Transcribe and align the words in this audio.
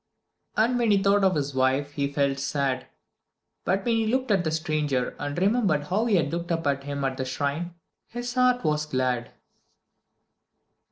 And 0.57 0.79
when 0.79 0.89
he 0.89 0.97
thought 0.97 1.23
of 1.23 1.35
his 1.35 1.53
wife 1.53 1.91
he 1.91 2.11
felt 2.11 2.39
sad; 2.39 2.87
but 3.65 3.85
when 3.85 3.97
he 3.97 4.07
looked 4.07 4.31
at 4.31 4.43
the 4.43 4.49
stranger 4.49 5.15
and 5.19 5.37
remembered 5.37 5.83
how 5.83 6.07
he 6.07 6.15
had 6.15 6.31
looked 6.31 6.51
up 6.51 6.65
at 6.65 6.85
him 6.85 7.03
at 7.05 7.17
the 7.17 7.23
shrine, 7.25 7.75
his 8.07 8.33
heart 8.33 8.63
was 8.63 8.87
glad. 8.87 9.29